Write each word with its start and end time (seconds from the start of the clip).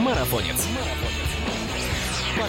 Марафонец. 0.00 0.66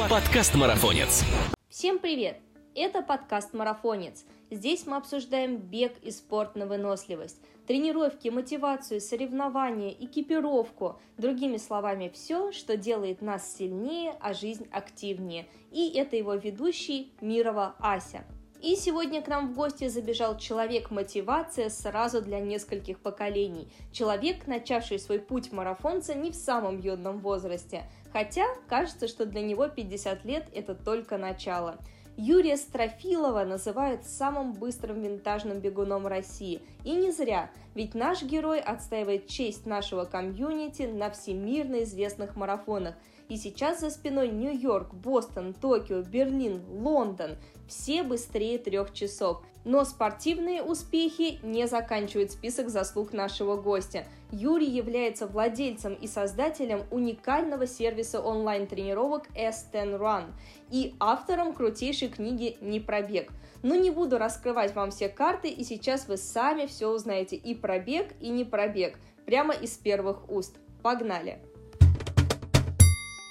Подкаст 0.10 0.56
Марафонец. 0.56 1.26
Всем 1.68 2.00
привет! 2.00 2.40
Это 2.76 3.02
подкаст 3.02 3.54
«Марафонец». 3.54 4.24
Здесь 4.50 4.86
мы 4.86 4.96
обсуждаем 4.96 5.58
бег 5.58 5.98
и 6.02 6.12
спорт 6.12 6.56
на 6.56 6.66
выносливость, 6.66 7.42
тренировки, 7.68 8.30
мотивацию, 8.30 9.02
соревнования, 9.02 9.92
экипировку. 9.92 10.98
Другими 11.18 11.58
словами, 11.58 12.10
все, 12.14 12.54
что 12.54 12.78
делает 12.78 13.22
нас 13.22 13.54
сильнее, 13.54 14.16
а 14.22 14.34
жизнь 14.34 14.70
активнее. 14.72 15.46
И 15.72 15.90
это 15.90 16.16
его 16.16 16.36
ведущий 16.36 17.12
Мирова 17.20 17.76
Ася. 17.80 18.24
И 18.62 18.76
сегодня 18.76 19.24
к 19.24 19.28
нам 19.28 19.48
в 19.48 19.56
гости 19.56 19.88
забежал 19.88 20.38
человек-мотивация 20.38 21.70
сразу 21.70 22.22
для 22.22 22.40
нескольких 22.40 23.00
поколений. 23.00 23.68
Человек, 23.92 24.46
начавший 24.46 25.00
свой 25.00 25.18
путь 25.18 25.52
марафонца 25.52 26.14
не 26.14 26.30
в 26.30 26.36
самом 26.36 26.80
юном 26.80 27.22
возрасте. 27.22 27.90
Хотя 28.14 28.46
кажется, 28.68 29.08
что 29.08 29.26
для 29.26 29.42
него 29.42 29.68
50 29.68 30.26
лет 30.26 30.48
это 30.54 30.76
только 30.76 31.18
начало. 31.18 31.80
Юрия 32.18 32.56
Строфилова 32.56 33.46
называют 33.46 34.06
самым 34.06 34.54
быстрым 34.54 35.02
винтажным 35.02 35.60
бегуном 35.60 36.06
России. 36.06 36.62
И 36.84 36.92
не 36.92 37.12
зря, 37.12 37.50
ведь 37.74 37.96
наш 37.96 38.22
герой 38.22 38.60
отстаивает 38.60 39.26
честь 39.28 39.66
нашего 39.66 40.06
комьюнити 40.06 40.84
на 40.84 41.10
всемирно 41.10 41.82
известных 41.82 42.36
марафонах. 42.36 42.94
И 43.28 43.38
сейчас 43.38 43.80
за 43.80 43.90
спиной 43.90 44.30
Нью-Йорк, 44.30 44.94
Бостон, 44.94 45.54
Токио, 45.54 46.02
Берлин, 46.02 46.62
Лондон. 46.70 47.38
Все 47.72 48.04
быстрее 48.04 48.58
трех 48.58 48.94
часов. 48.94 49.42
Но 49.64 49.86
спортивные 49.86 50.62
успехи 50.62 51.40
не 51.42 51.68
заканчивают 51.68 52.32
список 52.32 52.68
заслуг 52.68 53.14
нашего 53.14 53.56
гостя. 53.56 54.06
Юрий 54.30 54.70
является 54.70 55.26
владельцем 55.26 55.94
и 55.94 56.06
создателем 56.06 56.84
уникального 56.92 57.66
сервиса 57.66 58.20
онлайн-тренировок 58.20 59.30
S10 59.36 59.98
Run 59.98 60.26
и 60.70 60.96
автором 61.00 61.54
крутейшей 61.54 62.10
книги 62.10 62.58
«Не 62.60 62.82
пробег». 62.82 63.32
Но 63.64 63.76
не 63.76 63.90
буду 63.90 64.18
раскрывать 64.18 64.76
вам 64.76 64.92
все 64.92 65.08
карты, 65.08 65.48
и 65.48 65.64
сейчас 65.64 66.10
вы 66.10 66.18
сами 66.18 66.66
все 66.66 66.90
узнаете 66.90 67.38
и 67.38 67.56
пробег, 67.56 68.14
и 68.20 68.30
не 68.30 68.44
пробег, 68.44 68.98
прямо 69.26 69.54
из 69.54 69.78
первых 69.78 70.30
уст. 70.30 70.58
Погнали! 70.82 71.40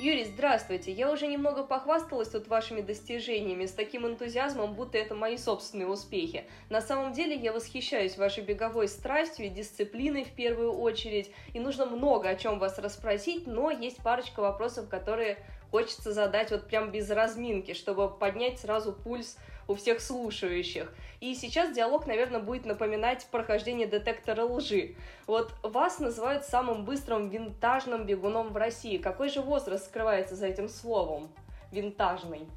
Юрий, 0.01 0.25
здравствуйте. 0.25 0.93
Я 0.93 1.13
уже 1.13 1.27
немного 1.27 1.63
похвасталась 1.63 2.31
тут 2.31 2.49
вашими 2.49 2.81
достижениями 2.81 3.67
с 3.67 3.73
таким 3.73 4.07
энтузиазмом, 4.07 4.73
будто 4.73 4.97
это 4.97 5.15
мои 5.15 5.37
собственные 5.37 5.89
успехи. 5.89 6.45
На 6.71 6.81
самом 6.81 7.13
деле 7.13 7.37
я 7.37 7.53
восхищаюсь 7.53 8.17
вашей 8.17 8.43
беговой 8.43 8.89
страстью 8.89 9.45
и 9.45 9.51
дисциплиной 9.51 10.25
в 10.25 10.33
первую 10.33 10.73
очередь, 10.73 11.31
и 11.53 11.61
нужно 11.61 11.85
много 11.85 12.31
о 12.31 12.35
чем 12.35 12.59
вас 12.59 12.79
расспросить, 12.79 13.47
но 13.47 13.71
есть 13.71 13.99
парочка 13.99 14.41
вопросов, 14.41 14.89
которые 14.89 15.37
хочется 15.71 16.15
задать 16.15 16.51
вот 16.51 16.67
прям 16.67 16.91
без 16.91 17.11
разминки, 17.11 17.75
чтобы 17.75 18.09
поднять 18.09 18.59
сразу 18.59 18.95
пульс 18.95 19.37
у 19.69 19.75
всех 19.75 20.01
слушающих. 20.01 20.91
И 21.21 21.35
сейчас 21.35 21.73
диалог, 21.75 22.07
наверное, 22.07 22.41
будет 22.41 22.65
напоминать 22.65 23.27
прохождение 23.31 23.87
детектора 23.87 24.45
лжи. 24.45 24.95
Вот 25.27 25.53
вас 25.63 25.99
называют 25.99 26.47
самым 26.47 26.87
быстрым 26.87 27.29
винтажным 27.29 28.07
бегуном 28.07 28.55
в 28.55 28.57
России. 28.57 28.97
Какой 28.97 29.29
же 29.29 29.43
возраст 29.43 29.85
скрывается 29.85 30.35
за 30.35 30.47
этим 30.47 30.71
словом? 30.71 31.31
Винтажный. 31.73 32.49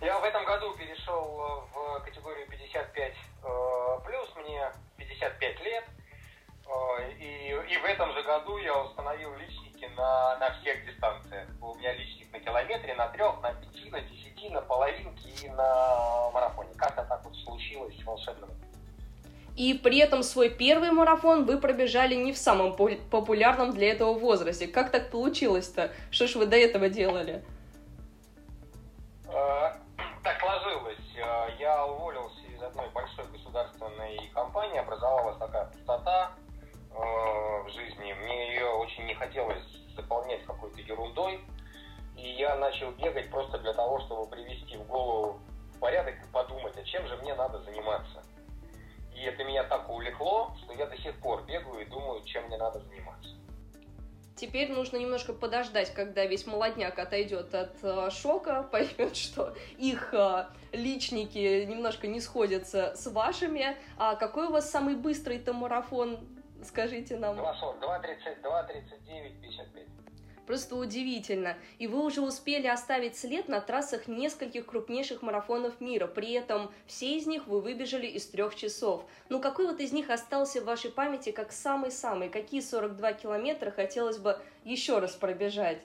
Я 0.00 0.18
в 0.18 0.24
этом 0.24 0.44
году 0.44 0.74
перешел 0.76 0.99
при 19.90 19.98
этом 19.98 20.22
свой 20.22 20.50
первый 20.50 20.92
марафон 20.92 21.46
вы 21.46 21.58
пробежали 21.58 22.14
не 22.14 22.32
в 22.32 22.38
самом 22.38 22.76
популярном 22.76 23.72
для 23.72 23.90
этого 23.90 24.12
возрасте. 24.16 24.68
Как 24.68 24.92
так 24.92 25.10
получилось-то? 25.10 25.90
Что 26.12 26.28
ж 26.28 26.36
вы 26.36 26.46
до 26.46 26.54
этого 26.54 26.88
делали? 26.88 27.42
Подождать, 55.50 55.92
когда 55.92 56.24
весь 56.26 56.46
молодняк 56.46 56.96
отойдет 56.98 57.52
от 57.54 57.72
э, 57.82 58.10
шока, 58.10 58.62
поймет, 58.70 59.16
что 59.16 59.52
их 59.78 60.14
э, 60.14 60.46
личники 60.72 61.64
немножко 61.64 62.06
не 62.06 62.20
сходятся 62.20 62.94
с 62.94 63.10
вашими. 63.10 63.76
А 63.98 64.14
какой 64.14 64.46
у 64.46 64.52
вас 64.52 64.70
самый 64.70 64.94
быстрый-то 64.94 65.52
марафон, 65.52 66.20
скажите 66.62 67.16
нам? 67.16 67.36
2.30, 67.80 68.42
2.39, 68.42 69.40
55. 69.42 69.99
Просто 70.50 70.74
удивительно. 70.74 71.56
И 71.78 71.86
вы 71.86 72.04
уже 72.04 72.22
успели 72.22 72.66
оставить 72.66 73.16
след 73.16 73.46
на 73.46 73.60
трассах 73.60 74.08
нескольких 74.08 74.66
крупнейших 74.66 75.22
марафонов 75.22 75.80
мира. 75.80 76.08
При 76.08 76.32
этом 76.32 76.72
все 76.88 77.16
из 77.16 77.28
них 77.28 77.46
вы 77.46 77.60
выбежали 77.60 78.08
из 78.08 78.26
трех 78.26 78.56
часов. 78.56 79.04
Ну 79.28 79.40
какой 79.40 79.68
вот 79.68 79.78
из 79.78 79.92
них 79.92 80.10
остался 80.10 80.60
в 80.60 80.64
вашей 80.64 80.90
памяти 80.90 81.30
как 81.30 81.52
самый-самый? 81.52 82.30
Какие 82.30 82.62
42 82.62 83.12
километра 83.12 83.70
хотелось 83.70 84.18
бы 84.18 84.40
еще 84.64 84.98
раз 84.98 85.12
пробежать? 85.14 85.78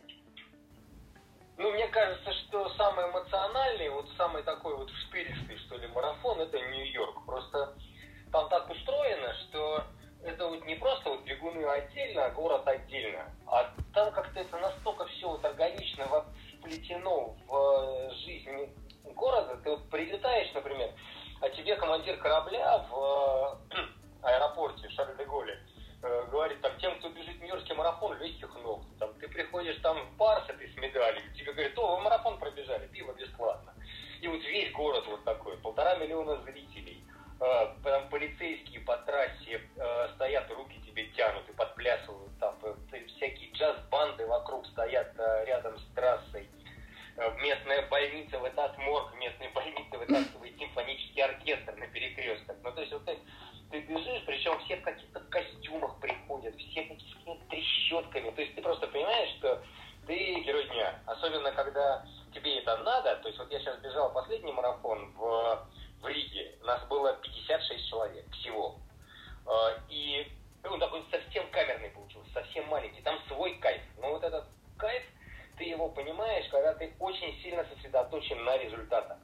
Ну, 1.60 1.72
мне 1.72 1.88
кажется, 1.90 2.34
что 2.34 2.68
самый 2.70 3.08
эмоциональный, 3.12 3.90
вот 3.90 4.10
самый 4.18 4.42
такой 4.42 4.76
вот 4.76 4.90
штыристый, 4.90 5.60
что 5.60 5.78
ли, 5.78 5.86
марафон, 5.90 6.42
это 6.42 6.60
Нью-Йорк. 6.60 7.24
Просто 7.28 7.76
там 8.32 8.50
так 8.50 8.68
устроено, 8.68 9.32
что 9.48 9.84
это 10.26 10.48
вот 10.48 10.66
не 10.66 10.76
просто 10.76 11.10
вот 11.10 11.24
бегуны 11.24 11.64
отдельно, 11.66 12.26
а 12.26 12.32
город 12.32 12.68
отдельно, 12.68 13.32
а 13.48 13.72
там 13.94 14.12
как-то 14.12 14.40
это 14.40 14.58
настолько 14.58 15.06
все 15.08 15.30
вот 15.30 15.46
органично 15.46 16.26
вплетено 16.58 17.36
в 17.48 17.56
э, 17.56 18.12
жизнь 18.26 18.74
города. 19.14 19.58
Ты 19.64 19.70
вот 19.70 19.90
прилетаешь, 19.90 20.52
например, 20.54 20.92
а 21.42 21.50
тебе 21.50 21.76
командир 21.76 22.18
корабля 22.18 22.80
в 22.90 23.60
э, 23.72 23.78
аэропорте 24.24 24.90
Шарль-де-Голле 24.90 25.60
э, 26.02 26.26
говорит, 26.32 26.60
там, 26.62 26.76
тем, 26.80 26.98
кто 26.98 27.10
бежит 27.10 27.40
Нью-Йоркский 27.40 27.76
марафон, 27.76 28.18
легких 28.18 28.54
ног. 28.64 28.82
Там, 29.00 29.14
ты 29.20 29.28
приходишь 29.28 29.78
там 29.84 29.98
в 30.08 30.18
Парс, 30.18 30.46
ты 30.48 30.68
с 30.68 30.76
медалью, 30.78 31.22
тебе 31.36 31.54
говорят, 31.54 31.78
о, 31.78 31.98
вы 31.98 32.04
марафон 32.04 32.40
пробежали, 32.40 32.88
пиво 32.88 33.14
бесплатно. 33.14 33.74
И 34.22 34.28
вот 34.28 34.42
весь 34.42 34.72
город 34.72 35.06
вот 35.08 35.24
такой, 35.24 35.58
полтора 35.58 35.96
миллиона 35.98 36.42
зрителей 36.42 37.06
э, 37.40 37.68
там 37.84 38.10
полицейские 38.10 38.82
по 38.82 38.98
трассе 38.98 39.62
э, 39.76 40.10
стоят, 40.16 40.50
руки 40.52 40.80
тебе 40.86 41.08
тянут 41.08 41.48
и 41.50 41.54
подплясывают, 41.54 42.38
там 42.40 42.56
э, 42.64 43.06
всякие 43.16 43.52
джаз-банды 43.52 44.26
вокруг 44.26 44.66
стоят 44.68 45.14
э, 45.18 45.46
рядом 45.46 45.78
с 45.78 45.84
трассой. 45.96 46.48
Э, 47.18 47.32
местная 47.42 47.88
больница, 47.90 48.40
в 48.40 48.46
этот 48.46 48.78
морг 48.78 49.14
местной 49.16 49.50
больницы 49.50 49.98
вытаскивает 49.98 50.58
симфонический 50.58 51.24
оркестр 51.24 51.76
на 51.76 51.88
перекрестках. 51.88 52.56
Ну, 52.64 52.72
то 52.72 52.82
есть 52.82 52.94
вот 52.94 53.06
ты, 53.06 53.18
ты 53.72 53.80
бежишь, 53.82 54.24
причем 54.26 54.60
все 54.66 54.78
в 54.78 54.82
каких-то 54.82 55.20
костюмах 55.30 56.00
приходят, 56.00 56.56
все 56.56 56.84
какими-то 56.84 57.46
трещотками. 57.50 58.32
То 58.32 58.42
есть 58.42 58.56
ты 58.56 58.62
просто 58.62 58.88
понимаешь, 58.88 59.30
что 59.38 59.62
ты 60.08 60.36
герой 60.42 60.68
дня. 60.68 61.00
Особенно, 61.06 61.52
когда 61.52 62.06
тебе 62.34 62.60
это 62.60 62.78
надо. 62.78 63.16
То 63.18 63.28
есть 63.28 63.40
вот 63.40 63.52
я 63.52 63.60
сейчас 63.60 63.80
бежал 63.80 64.14
последний 64.14 64.52
марафон 64.52 65.12
в 65.14 65.68
в 66.06 66.08
Риге 66.08 66.52
нас 66.64 66.84
было 66.88 67.14
56 67.14 67.90
человек 67.90 68.26
всего. 68.32 68.78
А, 69.48 69.80
и 69.90 70.28
он 70.64 70.80
такой 70.80 71.04
совсем 71.12 71.50
камерный 71.50 71.90
получился, 71.90 72.32
совсем 72.32 72.68
маленький. 72.68 73.02
Там 73.02 73.20
свой 73.28 73.56
кайф. 73.56 73.82
Но 74.00 74.12
вот 74.12 74.24
этот 74.24 74.46
кайф, 74.78 75.04
ты 75.58 75.64
его 75.64 75.90
понимаешь, 75.90 76.48
когда 76.52 76.74
ты 76.76 76.94
очень 77.00 77.36
сильно 77.42 77.66
сосредоточен 77.66 78.44
на 78.44 78.58
результатах. 78.58 79.18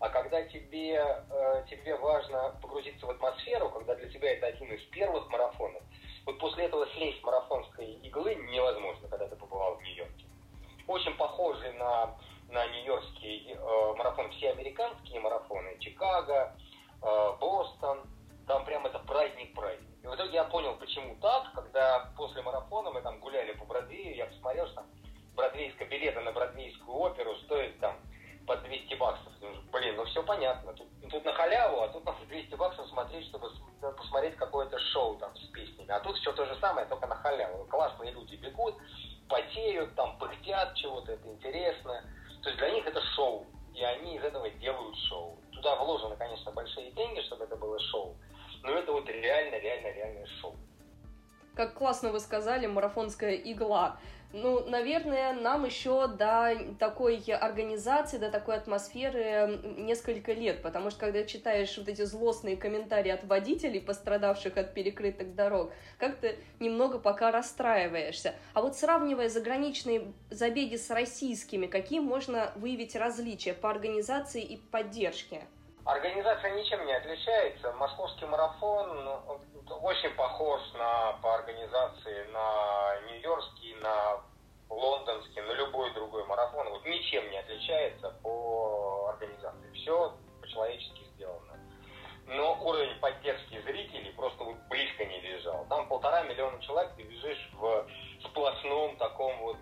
А 0.00 0.08
когда 0.08 0.42
тебе, 0.44 0.94
э, 0.96 1.64
важно 2.32 2.58
погрузиться 2.60 3.06
в 3.06 3.10
атмосферу, 3.10 3.70
когда 3.70 3.94
для 3.94 4.08
тебя 4.08 4.32
это 4.32 4.46
один 4.46 4.72
из 4.72 4.82
первых 4.90 5.28
марафонов, 5.30 5.82
вот 6.24 6.38
после 6.38 6.64
этого 6.64 6.86
слезть 6.94 7.20
с 7.20 7.22
марафонской 7.22 7.94
иглы 8.02 8.34
невозможно, 8.34 9.08
когда 9.08 9.28
ты 9.28 9.36
побывал 9.36 9.76
в 9.76 9.82
Нью-Йорке. 9.82 10.24
Очень 10.86 11.14
похожий 11.16 11.72
на 11.74 12.16
на 12.48 12.66
Нью-Йоркский 12.66 13.54
э, 13.54 13.94
марафон, 13.96 14.30
все 14.32 14.50
американские 14.50 15.20
марафоны, 15.20 15.78
Чикаго, 15.78 16.51
шоу 35.12 35.16
там 35.18 35.34
с 35.36 35.40
песнями. 35.48 35.90
А 35.90 36.00
тут 36.00 36.16
все 36.16 36.32
то 36.32 36.44
же 36.46 36.56
самое, 36.60 36.86
только 36.86 37.06
на 37.06 37.14
халяву. 37.16 37.64
Классные 37.66 38.12
люди 38.12 38.36
бегут, 38.36 38.76
потеют, 39.28 39.94
там 39.94 40.18
пыхтят 40.18 40.74
чего-то, 40.74 41.12
это 41.12 41.28
интересно. 41.28 42.04
То 42.42 42.48
есть 42.48 42.58
для 42.58 42.70
них 42.70 42.86
это 42.86 43.00
шоу, 43.14 43.46
и 43.74 43.82
они 43.82 44.16
из 44.16 44.24
этого 44.24 44.48
делают 44.50 44.96
шоу. 45.08 45.38
Туда 45.52 45.76
вложены, 45.76 46.16
конечно, 46.16 46.50
большие 46.52 46.90
деньги, 46.92 47.20
чтобы 47.22 47.44
это 47.44 47.56
было 47.56 47.78
шоу, 47.78 48.16
но 48.62 48.70
это 48.72 48.92
вот 48.92 49.08
реально, 49.08 49.56
реально, 49.56 49.92
реальное 49.92 50.26
шоу. 50.40 50.56
Как 51.54 51.74
классно 51.74 52.10
вы 52.10 52.20
сказали, 52.20 52.66
марафонская 52.66 53.34
игла. 53.34 53.98
Ну, 54.32 54.64
наверное, 54.66 55.34
нам 55.34 55.66
еще 55.66 56.08
до 56.08 56.56
такой 56.78 57.18
организации, 57.18 58.16
до 58.16 58.30
такой 58.30 58.56
атмосферы 58.56 59.60
несколько 59.76 60.32
лет, 60.32 60.62
потому 60.62 60.90
что 60.90 61.00
когда 61.00 61.24
читаешь 61.24 61.76
вот 61.76 61.88
эти 61.88 62.02
злостные 62.02 62.56
комментарии 62.56 63.10
от 63.10 63.24
водителей, 63.24 63.80
пострадавших 63.80 64.56
от 64.56 64.72
перекрытых 64.72 65.34
дорог, 65.34 65.72
как-то 65.98 66.34
немного 66.60 66.98
пока 66.98 67.30
расстраиваешься. 67.30 68.34
А 68.54 68.62
вот 68.62 68.74
сравнивая 68.74 69.28
заграничные 69.28 70.12
забеги 70.30 70.76
с 70.76 70.88
российскими, 70.90 71.66
какие 71.66 72.00
можно 72.00 72.52
выявить 72.56 72.96
различия 72.96 73.52
по 73.52 73.70
организации 73.70 74.42
и 74.42 74.56
поддержке? 74.56 75.42
Организация 75.84 76.52
ничем 76.52 76.86
не 76.86 76.94
отличается. 76.94 77.72
Московский 77.72 78.24
марафон 78.26 79.04
ну, 79.04 79.40
очень 79.80 80.14
похож 80.14 80.60
на, 80.74 81.12
по 81.22 81.34
организации 81.34 82.26
на 82.32 83.00
Нью-Йоркский, 83.06 83.74
на 83.76 84.20
лондонский, 84.68 85.42
на 85.42 85.52
любой 85.52 85.92
другой 85.94 86.24
марафон. 86.24 86.68
Вот 86.70 86.84
ничем 86.84 87.30
не 87.30 87.38
отличается 87.38 88.10
по 88.22 89.08
организации. 89.10 89.72
Все 89.74 90.14
по-человечески 90.40 91.04
сделано. 91.14 91.58
Но 92.26 92.58
уровень 92.62 92.98
поддержки 93.00 93.60
зрителей 93.62 94.12
просто 94.12 94.44
вот 94.44 94.56
близко 94.68 95.04
не 95.04 95.20
лежал. 95.20 95.66
Там 95.68 95.88
полтора 95.88 96.22
миллиона 96.22 96.60
человек, 96.62 96.92
ты 96.96 97.02
бежишь 97.02 97.50
в 97.54 97.86
сплошном 98.24 98.96
таком 98.96 99.36
вот 99.38 99.56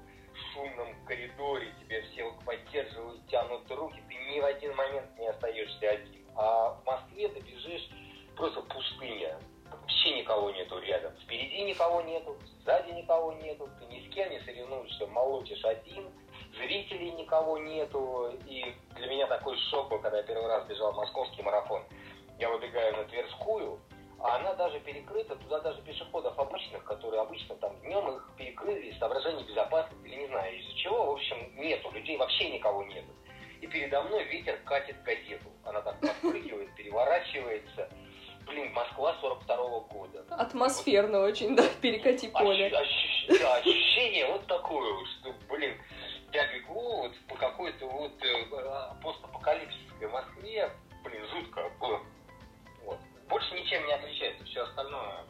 шумном 0.53 1.05
коридоре, 1.07 1.73
тебя 1.81 2.03
все 2.03 2.33
поддерживают, 2.45 3.27
тянут 3.29 3.71
руки, 3.71 4.03
ты 4.09 4.15
ни 4.15 4.41
в 4.41 4.45
один 4.45 4.75
момент 4.75 5.19
не 5.19 5.27
остаешься 5.29 5.91
один. 5.91 6.27
А 6.37 6.71
в 6.75 6.85
Москве 6.85 7.29
ты 7.29 7.41
бежишь 7.41 7.89
просто 8.37 8.62
пустыня, 8.62 9.39
вообще 9.76 10.19
никого 10.19 10.50
нету 10.50 10.78
рядом. 10.78 11.12
Впереди 11.22 11.62
никого 11.62 12.02
нету, 12.02 12.37
сзади 12.64 12.90
никого 12.93 13.32
нету, 13.34 13.69
ты 13.78 13.87
ни 13.87 14.06
с 14.06 14.14
кем 14.14 14.31
не 14.31 14.40
соревнуешься, 14.40 15.06
молотишь 15.06 15.64
один, 15.64 16.08
зрителей 16.56 17.12
никого 17.12 17.58
нету. 17.58 18.32
И 18.46 18.75
для 18.96 19.06
меня 19.06 19.26
такой 19.26 19.56
шок 19.70 19.88
был, 19.88 19.99
когда 20.00 20.19
я 20.19 20.25
первый 20.25 20.46
раз 20.46 20.67
бежал 20.67 20.93
московский 20.93 21.43
марафон. 21.43 21.82
Я 22.38 22.49
выбегаю 22.49 22.96
на 22.96 23.05
Тверскую, 23.05 23.78
а 24.22 24.37
она 24.37 24.55
даже 24.55 24.81
перекрыта, 24.81 25.34
туда 25.37 25.61
даже 25.61 25.81
пешеходов 25.82 26.38
обычных, 26.38 26.84
которые 26.84 27.23
обычно 27.23 27.55
там 27.56 27.78
днем 27.81 28.16
их 28.16 28.31
перекрыли 28.37 28.88
из 28.88 28.99
соображений 28.99 29.44
безопасности 29.44 30.06
или 30.06 30.16
не 30.16 30.26
знаю 30.28 30.58
из-за 30.58 30.75
чего, 30.76 31.06
в 31.06 31.11
общем, 31.12 31.37
нету, 31.56 31.90
людей 31.90 32.16
вообще 32.16 32.50
никого 32.50 32.82
нету. 32.84 33.12
И 33.61 33.66
передо 33.66 34.02
мной 34.02 34.25
ветер 34.25 34.58
катит 34.64 35.02
газету. 35.02 35.50
Она 35.64 35.81
так 35.82 36.00
подпрыгивает, 36.00 36.75
переворачивается. 36.76 37.90
Блин, 38.50 38.73
Москва 38.73 39.17
42-го 39.23 39.81
года. 39.93 40.25
Атмосферно 40.31 41.20
вот. 41.20 41.31
очень, 41.31 41.56
да, 41.56 41.64
перекати 41.81 42.29
поле. 42.29 42.67
Ощущ, 42.67 43.41
да, 43.41 43.56
ощущение 43.56 44.26
вот 44.26 44.47
такое, 44.47 45.05
что, 45.06 45.32
блин, 45.49 45.76
я 46.32 46.52
бегу 46.52 47.02
вот 47.02 47.12
по 47.29 47.37
какой-то 47.37 47.87
вот 47.87 48.12
э, 48.23 49.02
постапокалипсисской 49.02 50.08
Москве, 50.08 50.70
блин, 51.05 51.26
жутко 51.32 51.70
было 51.81 52.00
больше 53.31 53.55
ничем 53.55 53.87
не 53.87 53.93
отличается, 53.93 54.44
все 54.44 54.62
остальное. 54.64 55.25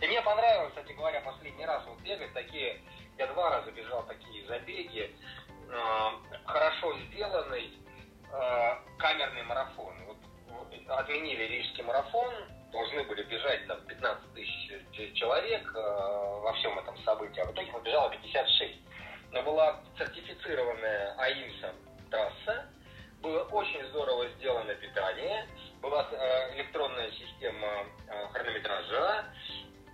И 0.00 0.06
мне 0.06 0.22
понравилось, 0.22 0.70
кстати 0.70 0.92
говоря, 0.92 1.20
последний 1.20 1.66
раз 1.66 1.84
вот 1.86 2.00
бегать 2.00 2.32
такие, 2.32 2.80
я 3.18 3.26
два 3.28 3.50
раза 3.50 3.70
бежал 3.70 4.04
такие 4.06 4.46
забеги, 4.46 5.14
э, 5.68 6.10
хорошо 6.46 6.96
сделанный 6.98 7.72
э, 8.32 8.76
камерный 8.96 9.42
марафон. 9.42 9.94
Отменили 10.88 11.44
рижский 11.44 11.82
марафон, 11.82 12.32
должны 12.72 13.02
были 13.04 13.22
бежать 13.24 13.66
там 13.66 13.80
15 13.86 14.34
тысяч 14.34 15.14
человек 15.14 15.72
э, 15.74 16.40
во 16.42 16.52
всем 16.54 16.78
этом 16.78 16.96
событии, 17.04 17.40
а 17.40 17.46
в 17.46 17.52
итоге 17.52 17.72
побежало 17.72 18.10
56. 18.10 18.74
Но 19.32 19.42
была 19.42 19.80
сертифицированная 19.98 21.14
АИМСом 21.18 21.76
трасса, 22.10 22.66
было 23.20 23.42
очень 23.44 23.84
здорово 23.88 24.28
сделано 24.38 24.74
питание, 24.74 25.46
была 25.82 26.08
э, 26.10 26.54
электронная 26.56 27.10
система 27.10 27.84
э, 28.08 28.26
хронометража, 28.32 29.24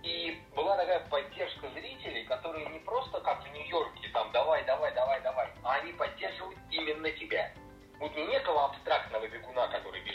и 0.03 0.39
была 0.55 0.77
такая 0.77 0.99
поддержка 1.09 1.67
зрителей, 1.73 2.23
которые 2.25 2.67
не 2.69 2.79
просто 2.79 3.19
как 3.21 3.43
в 3.43 3.51
Нью-Йорке, 3.51 4.07
там, 4.13 4.31
давай, 4.31 4.63
давай, 4.65 4.93
давай, 4.93 5.19
давай, 5.21 5.49
а 5.63 5.75
они 5.75 5.93
поддерживают 5.93 6.59
именно 6.69 7.09
тебя. 7.11 7.51
Вот 7.99 8.15
не 8.15 8.25
некого 8.27 8.65
абстрактного 8.65 9.27
бегуна, 9.27 9.67
который 9.69 10.01
бежит, 10.01 10.14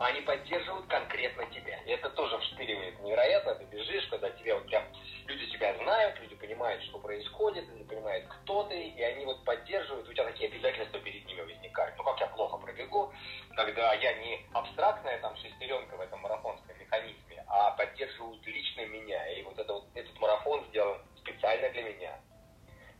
они 0.00 0.22
поддерживают 0.22 0.86
конкретно 0.86 1.44
тебя. 1.46 1.78
И 1.84 1.90
это 1.90 2.08
тоже 2.10 2.38
вшпиливает 2.38 2.98
невероятно. 3.00 3.54
Ты 3.54 3.64
бежишь, 3.64 4.06
когда 4.06 4.30
тебя 4.30 4.54
вот 4.54 4.66
прям 4.66 4.82
люди 5.26 5.46
тебя 5.50 5.76
знают, 5.76 6.18
люди 6.20 6.34
понимают, 6.36 6.82
что 6.84 6.98
происходит, 6.98 7.68
люди 7.68 7.84
понимают, 7.84 8.26
кто 8.26 8.64
ты, 8.64 8.80
и 8.80 9.02
они 9.02 9.26
вот 9.26 9.44
поддерживают, 9.44 10.08
у 10.08 10.12
тебя 10.12 10.24
такие 10.24 10.48
обязательства 10.48 10.98
перед 11.00 11.26
ними 11.26 11.42
возникают. 11.42 11.96
Ну 11.98 12.04
как 12.04 12.18
я 12.18 12.28
плохо 12.28 12.56
пробегу, 12.56 13.12
когда 13.54 13.92
я 13.92 14.14
не 14.14 14.40
абстрактная 14.54 15.18
там 15.18 15.36
шестеренка 15.36 15.96
в 15.96 16.00
этом 16.00 16.20
марафонском 16.20 16.78
механизме, 16.78 17.44
а 17.46 17.72
поддерживают 17.72 18.46
лично 18.46 18.86
меня. 18.86 19.28
И 19.34 19.42
вот, 19.42 19.58
это 19.58 19.70
вот 19.70 19.84
этот 19.94 20.18
марафон 20.18 20.64
сделан 20.68 20.98
специально 21.18 21.68
для 21.70 21.82
меня. 21.82 22.18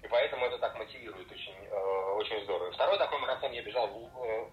И 0.03 0.09
поэтому 0.09 0.45
это 0.47 0.59
так 0.59 0.77
мотивирует 0.79 1.31
очень, 1.31 1.67
э, 1.67 2.15
очень 2.17 2.43
здорово. 2.45 2.73
Второй 2.73 2.99
такой 2.99 3.19
марафон 3.21 3.53
я 3.53 3.63
бежал 3.63 3.87
в 3.89 4.51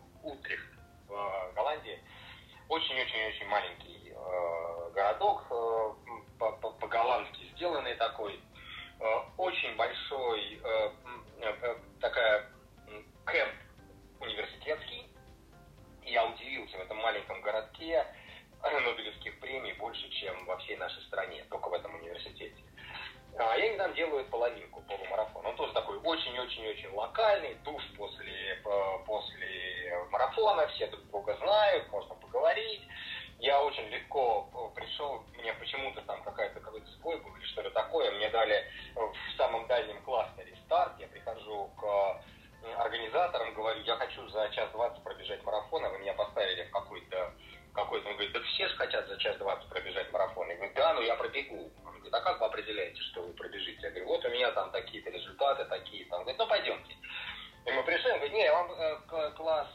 он 58.38 58.44
не, 58.44 58.52
вам 58.52 58.72
э, 58.72 59.32
класс 59.36 59.68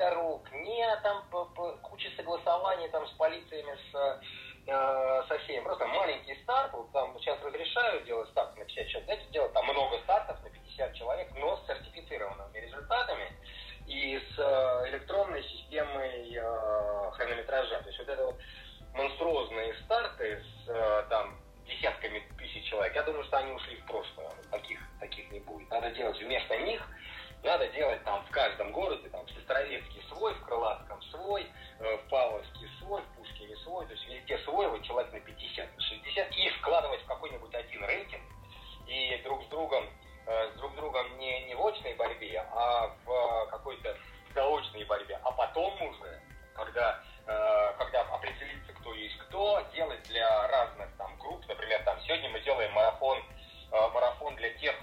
дорог, 0.00 0.50
ни 0.52 0.82
там 1.02 1.24
кучи 1.82 2.10
согласований 2.16 2.88
там 2.88 3.06
с 3.06 3.12
полициями, 3.12 3.76
с 3.90 4.20
э, 4.66 5.22
со 5.28 5.38
всеми. 5.40 5.62
Просто 5.64 5.86
маленький 5.86 6.34
старт, 6.42 6.72
вот 6.72 6.90
там 6.92 7.18
сейчас 7.20 7.38
разрешают 7.42 8.04
делать 8.04 8.28
старт 8.30 8.56
на 8.56 8.64
50 8.64 8.88
человек, 8.88 9.04
знаете, 9.04 9.32
делать 9.32 9.52
там 9.52 9.64
много 9.66 9.98
стартов 10.00 10.42
на 10.42 10.50
50 10.50 10.94
человек, 10.94 11.28
но 11.36 11.56
с 11.56 11.66
сертифицированными 11.66 12.58
результатами 12.58 13.32
и 13.86 14.18
с 14.18 14.38
э, 14.38 14.88
электронной 14.90 15.42
системой 15.42 16.34
э, 16.34 17.10
хронометража. 17.12 17.80
То 17.80 17.86
есть 17.86 17.98
вот 17.98 18.08
это 18.08 18.24
вот 18.26 18.36
монструозные 18.94 19.74
старты 19.84 20.42
с 20.42 20.68
э, 20.68 21.06
там 21.10 21.38
десятками 21.66 22.20
тысяч 22.38 22.68
человек, 22.68 22.94
я 22.94 23.02
думаю, 23.02 23.24
что 23.24 23.36
они 23.38 23.52
ушли 23.52 23.76
в 23.76 23.86
прошлое. 23.86 24.30
Таких, 24.50 24.80
таких 24.98 25.30
не 25.30 25.40
будет. 25.40 25.70
Надо 25.70 25.90
делать 25.90 26.18
вместо 26.18 26.56
них, 26.58 26.82
надо 27.42 27.66
делать 27.68 28.02
там 28.04 28.22
в 28.24 28.30
каждом 28.30 28.72
городе, 28.72 29.08
там 29.08 29.24
в 29.24 29.30
Сестрорецке 29.30 30.00
свой, 30.08 30.34
в 30.34 30.44
Крылатском 30.44 31.02
свой, 31.04 31.46
э, 31.78 31.96
в 31.96 32.08
Павловске 32.10 32.68
свой, 32.78 33.00
в 33.02 33.16
Пушкине 33.16 33.56
свой, 33.58 33.86
то 33.86 33.92
есть 33.92 34.06
везде 34.08 34.38
свой, 34.38 34.68
вот 34.68 34.80
на 35.12 35.20
50, 35.20 35.76
на 35.76 35.82
60, 35.82 36.36
и 36.36 36.50
вкладывать 36.50 37.02
в 37.02 37.06
какой-нибудь 37.06 37.54
один 37.54 37.84
рейтинг, 37.84 38.22
и 38.86 39.20
друг 39.24 39.42
с 39.44 39.46
другом, 39.46 39.84
э, 40.26 40.50
с 40.50 40.58
друг 40.58 40.74
другом 40.76 41.18
не, 41.18 41.44
не 41.44 41.54
в 41.54 41.66
очной 41.66 41.94
борьбе, 41.94 42.44
а 42.52 42.88
в 43.04 43.10
э, 43.10 43.50
какой-то 43.50 43.96
заочной 44.34 44.84
борьбе. 44.84 45.18
А 45.22 45.32
потом 45.32 45.80
уже, 45.82 46.20
когда 46.54 47.02
когда 47.78 48.00
определиться, 48.12 48.72
кто 48.72 48.92
есть 48.94 49.16
кто, 49.18 49.60
делать 49.72 50.02
для 50.04 50.48
разных 50.48 50.88
там 50.96 51.16
групп, 51.18 51.46
например, 51.46 51.80
там 51.84 52.00
сегодня 52.00 52.28
мы 52.30 52.40
делаем 52.40 52.72
марафон, 52.72 53.22
марафон 53.70 54.34
для 54.34 54.50
тех, 54.54 54.74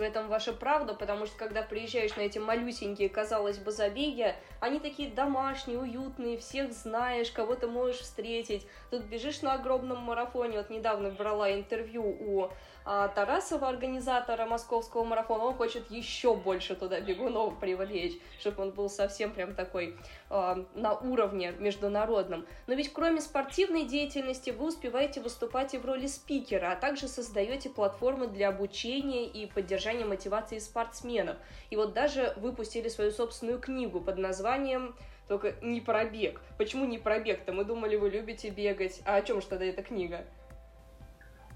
в 0.00 0.02
этом 0.02 0.28
ваша 0.28 0.52
правда, 0.52 0.94
потому 0.94 1.26
что 1.26 1.36
когда 1.36 1.62
приезжаешь 1.62 2.16
на 2.16 2.22
эти 2.22 2.38
малюсенькие, 2.38 3.08
казалось 3.08 3.58
бы, 3.58 3.70
забеги, 3.70 4.34
они 4.58 4.80
такие 4.80 5.10
домашние, 5.10 5.78
уютные, 5.78 6.38
всех 6.38 6.72
знаешь, 6.72 7.30
кого 7.30 7.54
ты 7.54 7.66
можешь 7.66 8.00
встретить. 8.00 8.66
Тут 8.90 9.02
бежишь 9.04 9.42
на 9.42 9.52
огромном 9.52 9.98
марафоне. 9.98 10.56
Вот 10.56 10.70
недавно 10.70 11.10
брала 11.10 11.52
интервью 11.52 12.02
у 12.02 12.48
а, 12.84 13.08
Тарасова, 13.08 13.68
организатора 13.68 14.46
московского 14.46 15.04
марафона. 15.04 15.44
Он 15.44 15.54
хочет 15.54 15.90
еще 15.90 16.34
больше 16.34 16.74
туда 16.74 17.00
бегунов 17.00 17.58
привлечь, 17.58 18.18
чтобы 18.38 18.62
он 18.62 18.70
был 18.70 18.88
совсем 18.88 19.32
прям 19.32 19.54
такой 19.54 19.96
а, 20.30 20.64
на 20.74 20.94
уровне 20.94 21.52
международном. 21.52 22.46
Но 22.66 22.74
ведь 22.74 22.92
кроме 22.92 23.20
спортивной 23.20 23.84
деятельности 23.84 24.50
вы 24.50 24.68
успеваете 24.68 25.20
выступать 25.20 25.74
и 25.74 25.78
в 25.78 25.84
роли 25.84 26.06
спикера, 26.06 26.72
а 26.72 26.76
также 26.76 27.06
создаете 27.06 27.68
платформы 27.68 28.28
для 28.28 28.48
обучения 28.48 29.26
и 29.26 29.46
поддержания 29.46 29.89
мотивации 29.98 30.58
спортсменов. 30.58 31.36
И 31.70 31.76
вот 31.76 31.92
даже 31.92 32.32
выпустили 32.36 32.88
свою 32.88 33.10
собственную 33.10 33.58
книгу 33.60 34.00
под 34.00 34.18
названием 34.18 34.96
только 35.28 35.52
не 35.62 35.80
про 35.80 36.04
бег. 36.04 36.40
Почему 36.58 36.86
не 36.86 36.98
про 36.98 37.20
бег-то? 37.20 37.52
Мы 37.52 37.64
думали, 37.64 37.96
вы 37.96 38.10
любите 38.10 38.50
бегать. 38.50 39.00
А 39.04 39.16
о 39.16 39.22
чем 39.22 39.40
же 39.40 39.46
тогда 39.46 39.64
эта 39.64 39.82
книга? 39.82 40.24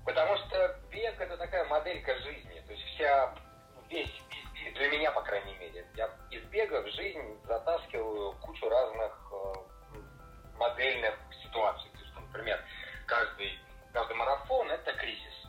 Потому 0.04 0.36
что 0.36 0.78
бег 0.90 1.20
это 1.20 1.36
такая 1.36 1.64
моделька 1.64 2.16
жизни. 2.18 2.62
То 2.66 2.72
есть 2.72 2.84
вся, 2.84 3.34
весь, 3.90 4.22
для 4.74 4.88
меня, 4.90 5.10
по 5.12 5.22
крайней 5.22 5.54
мере, 5.56 5.86
я 5.96 6.10
из 6.30 6.42
бега 6.44 6.82
в 6.82 6.90
жизнь 6.90 7.38
затаскиваю 7.46 8.32
кучу 8.42 8.68
разных 8.68 9.32
э, 9.32 9.98
модельных 10.58 11.14
ситуаций. 11.42 11.90
То 11.94 11.98
есть, 12.00 12.14
например, 12.14 12.60
каждый, 13.06 13.58
каждый 13.92 14.16
марафон 14.16 14.70
это 14.70 14.92
кризис. 14.94 15.43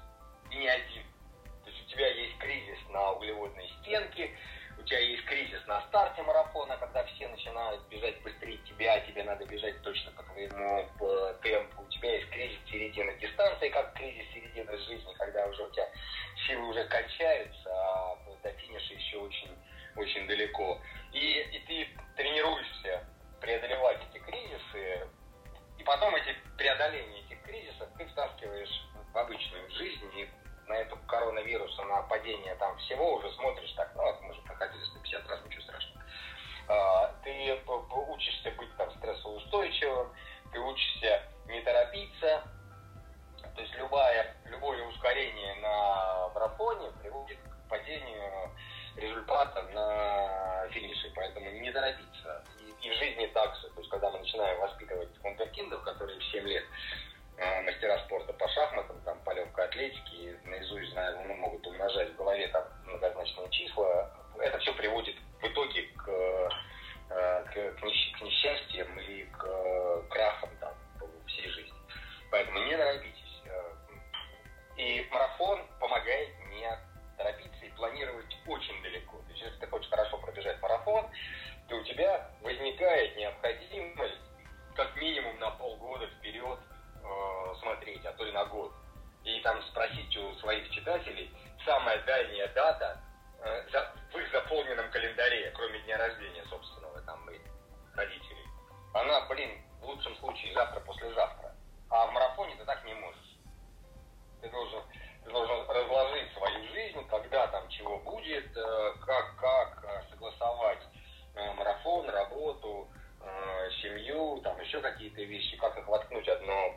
Еще 114.75 114.81
какие-то 114.81 115.21
вещи, 115.23 115.57
как 115.57 115.77
их 115.77 115.87
воткнуть 115.87 116.27
одно, 116.27 116.74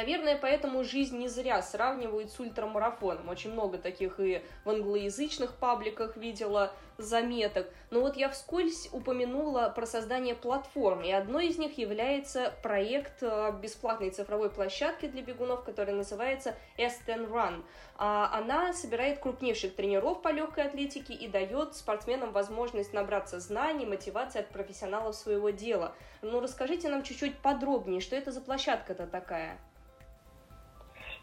Наверное, 0.00 0.38
поэтому 0.38 0.82
жизнь 0.82 1.18
не 1.18 1.28
зря 1.28 1.60
сравнивают 1.60 2.32
с 2.32 2.40
ультрамарафоном. 2.40 3.28
Очень 3.28 3.52
много 3.52 3.76
таких 3.76 4.18
и 4.18 4.42
в 4.64 4.70
англоязычных 4.70 5.54
пабликах 5.56 6.16
видела 6.16 6.72
заметок, 6.96 7.68
но 7.90 8.00
вот 8.00 8.16
я 8.16 8.30
вскользь 8.30 8.88
упомянула 8.92 9.70
про 9.74 9.84
создание 9.84 10.34
платформ, 10.34 11.02
и 11.02 11.10
одной 11.10 11.48
из 11.48 11.58
них 11.58 11.76
является 11.76 12.54
проект 12.62 13.22
э, 13.22 13.52
бесплатной 13.60 14.08
цифровой 14.10 14.48
площадки 14.48 15.06
для 15.06 15.20
бегунов, 15.20 15.64
который 15.64 15.92
называется 15.92 16.54
S10 16.78 17.30
Run. 17.30 17.62
А 17.96 18.30
она 18.32 18.72
собирает 18.72 19.18
крупнейших 19.18 19.74
тренеров 19.76 20.22
по 20.22 20.28
легкой 20.28 20.64
атлетике 20.64 21.12
и 21.12 21.28
дает 21.28 21.74
спортсменам 21.74 22.32
возможность 22.32 22.94
набраться 22.94 23.38
знаний, 23.38 23.84
мотивации 23.84 24.40
от 24.40 24.48
профессионалов 24.48 25.14
своего 25.14 25.50
дела. 25.50 25.94
Ну, 26.22 26.40
расскажите 26.40 26.88
нам 26.88 27.02
чуть-чуть 27.02 27.36
подробнее, 27.38 28.00
что 28.00 28.16
это 28.16 28.32
за 28.32 28.40
площадка-то 28.40 29.06
такая? 29.06 29.58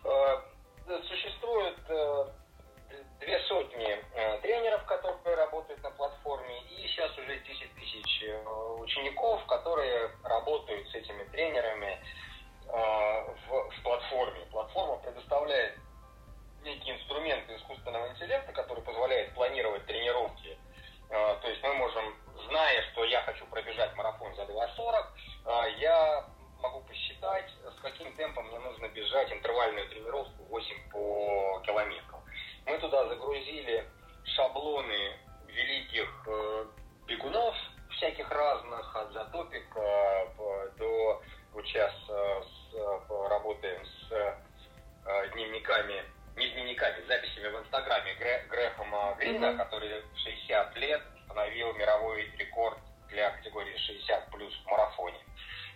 Э, 0.03 0.41
существует 1.07 1.77
э, 1.89 2.25
две 3.19 3.39
сотни 3.41 4.03
э, 4.13 4.39
тренеров, 4.41 4.85
которые 4.85 5.35
работают 5.35 5.81
на 5.83 5.91
платформе, 5.91 6.61
и 6.63 6.87
сейчас 6.87 7.17
уже 7.17 7.39
10 7.39 7.75
тысяч 7.75 8.23
учеников, 8.79 9.45
которые 9.45 10.11
работают 10.23 10.87
с 10.89 10.95
этими 10.95 11.23
тренерами 11.25 11.99
в, 12.67 13.69
в 13.69 13.83
платформе. 13.83 14.45
Платформа 14.51 14.97
предоставляет 14.97 15.77
некие 16.63 16.97
инструменты 16.97 17.55
искусственного 17.55 18.09
интеллекта, 18.09 18.51
который 18.51 18.83
позволяет 18.83 19.33
планировать 19.33 19.85
тренировки. 19.85 20.57
То 21.09 21.47
есть 21.47 21.63
мы 21.63 21.73
можем, 21.75 22.15
зная, 22.47 22.81
что 22.91 23.05
я 23.05 23.21
хочу 23.21 23.45
пробежать 23.45 23.95
марафон 23.95 24.35
за 24.35 24.43
2.40, 24.43 25.77
я 25.79 26.26
каким 27.91 28.13
темпом 28.15 28.47
мне 28.47 28.59
нужно 28.59 28.87
бежать 28.89 29.31
интервальную 29.31 29.87
тренировку 29.89 30.43
8 30.49 30.89
по 30.91 31.61
километрам. 31.65 32.21
Мы 32.65 32.77
туда 32.79 33.07
загрузили 33.07 33.85
шаблоны 34.35 35.17
великих 35.47 36.09
э, 36.27 36.65
бегунов, 37.07 37.55
всяких 37.91 38.29
разных, 38.29 38.95
от 38.95 39.11
затопика 39.13 40.27
до 40.77 41.21
вот 41.53 41.65
сейчас 41.65 41.93
э, 42.09 42.41
с, 42.43 42.75
э, 42.75 43.27
работаем 43.29 43.83
с 43.85 44.11
э, 44.11 45.29
дневниками, 45.33 46.03
не 46.35 46.49
дневниками, 46.49 47.05
записями 47.07 47.47
в 47.47 47.59
Инстаграме 47.61 48.13
Гре, 48.15 48.45
Грэхэма 48.49 49.15
Грина, 49.17 49.45
mm-hmm. 49.45 49.57
который 49.57 50.01
в 50.01 50.17
60 50.17 50.75
лет 50.75 51.01
установил 51.21 51.73
мировой 51.73 52.29
рекорд 52.37 52.77
для 53.07 53.31
категории 53.31 53.77
60 53.77 54.29
плюс 54.31 54.53
в 54.53 54.65
марафоне. 54.69 55.26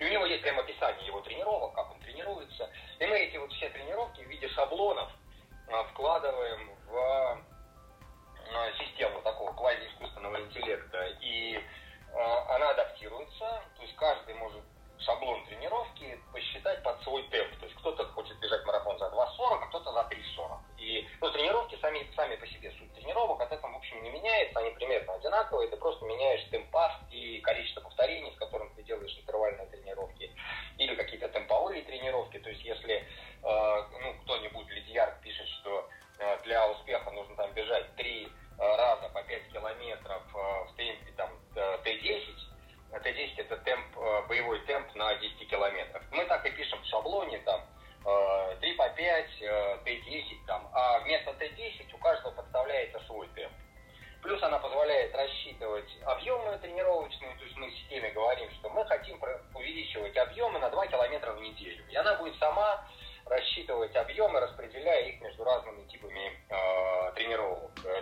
И 0.02 0.04
у 0.04 0.10
него 0.10 0.26
есть 0.26 0.42
прямо 0.42 0.62
описание 0.62 1.06
его 1.06 1.22
тренировок, 1.22 1.76
как 1.76 1.92
он 1.92 2.00
тренируется. 2.00 2.68
И 2.98 3.06
мы 3.06 3.20
эти 3.20 3.38
вот 3.38 3.54
все 3.54 3.70
тренировки 3.70 4.22
в 4.22 4.28
виде 4.30 4.48
шаблонов 4.48 5.12
а, 5.68 5.84
вкладываем 5.84 6.72
в 6.88 6.98
а, 6.98 7.38
систему 8.80 9.22
такого 9.22 9.54
квази-искусственного 9.54 10.42
интеллекта. 10.42 11.06
И 11.22 11.60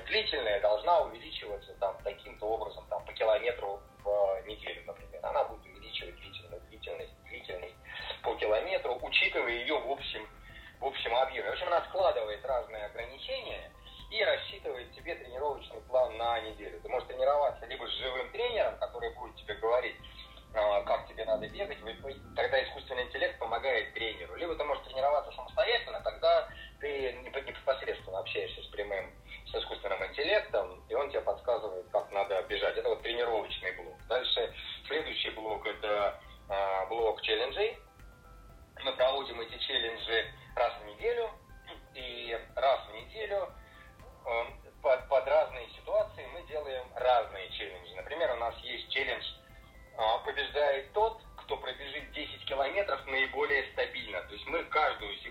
Длительная 0.10 0.60
должна 0.60 1.02
увеличиваться 1.02 1.72
там 1.80 1.96
таким-то 2.04 2.48
образом, 2.48 2.84
там 2.90 3.06
по 3.06 3.14
километру 3.14 3.80
в 4.04 4.42
неделю, 4.48 4.84
например. 4.88 5.20
Она 5.22 5.44
будет 5.44 5.64
увеличивать 5.68 6.16
длительность, 6.16 6.68
длительность, 6.70 7.24
длительность 7.26 7.76
по 8.24 8.34
километру, 8.34 8.98
учитывая 9.04 9.52
ее 9.52 9.78
в 9.78 9.92
общем, 9.92 10.28
в 10.80 10.86
общем 10.88 11.16
объеме. 11.16 11.52
В 11.52 11.54
общем, 11.54 11.68
она 11.68 11.86
складывает 11.90 12.44
разные 12.44 12.86
ограничения 12.86 13.72
и 14.10 14.24
рассчитывает 14.24 14.92
тебе 14.96 15.14
тренировочный 15.14 15.82
план 15.82 16.18
на 16.18 16.40
неделю. 16.40 16.80
Ты 16.82 16.90
можешь 16.90 17.08
тренироваться 17.08 17.68
либо 17.68 17.86
с 17.86 17.92
живым 17.92 18.32
тренером, 18.32 18.80
который 18.80 19.14
будет 19.14 19.36
тебе 19.36 19.54
говорить, 19.56 19.96
а, 20.56 20.82
как 20.82 21.08
тебе 21.08 21.24
надо 21.26 21.48
бегать, 21.48 21.78
тогда 22.36 22.64
искусственный 22.64 23.04
интеллект 23.04 23.38
помогает 23.38 23.94
тренеру. 23.94 24.36
Либо 24.38 24.56
ты 24.56 24.64
можешь 24.64 24.84
тренироваться 24.86 25.32
самостоятельно, 25.34 26.02
тогда 26.02 26.50
ты 26.80 27.12
непосредственно 27.14 28.18
общаешься 28.18 28.64
с 28.64 28.68
прямым, 28.68 29.14
с 29.52 29.56
искусственным 29.56 30.06
интеллектом, 30.06 30.84
и 30.88 30.94
он 30.94 31.10
тебе 31.10 31.22
подсказывает, 31.22 31.86
как 31.92 32.12
надо 32.12 32.42
бежать. 32.44 32.78
Это 32.78 32.90
вот 32.90 33.02
тренировочный 33.02 33.72
блок. 33.74 33.98
Дальше 34.08 34.54
следующий 34.88 35.32
блок– 35.32 35.66
это 35.66 36.20
э, 36.50 36.86
блок 36.88 37.22
челленджей. 37.22 37.78
Мы 38.84 38.94
проводим 38.94 39.42
эти 39.42 39.58
челленджи 39.58 40.26
раз 40.56 40.74
в 40.82 40.86
неделю, 40.86 41.30
и 41.96 42.38
раз 42.56 42.88
в 42.88 42.94
неделю 42.94 43.50
э, 44.26 44.44
под, 44.82 45.08
под 45.10 45.28
разные 45.28 45.68
ситуации 45.70 46.26
мы 46.34 46.42
делаем 46.44 46.86
разные 46.96 47.50
челленджи. 47.52 47.96
Например, 47.96 48.32
у 48.34 48.38
нас 48.38 48.56
есть 48.60 48.90
челлендж 48.92 49.26
а, 50.00 50.20
побеждает 50.20 50.94
тот, 50.94 51.22
кто 51.36 51.58
пробежит 51.58 52.12
10 52.14 52.46
километров 52.46 53.06
наиболее 53.06 53.70
стабильно. 53.74 54.22
То 54.22 54.34
есть 54.34 54.48
мы 54.48 54.64
каждую 54.64 55.14
секунду 55.18 55.29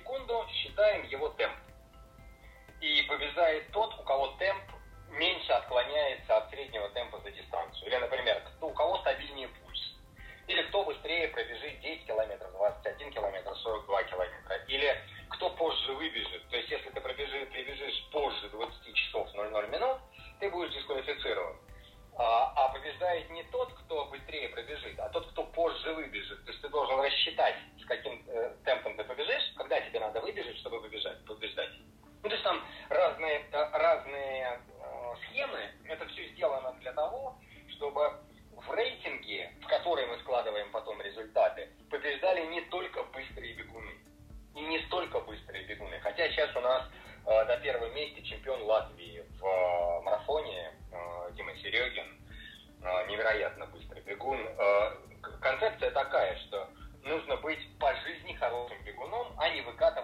концепция 55.59 55.91
такая, 55.91 56.37
что 56.37 56.69
нужно 57.03 57.37
быть 57.39 57.59
по 57.79 57.93
жизни 57.97 58.33
хорошим 58.35 58.77
бегуном, 58.85 59.27
а 59.39 59.49
не 59.51 59.61
выкатываться 59.63 59.98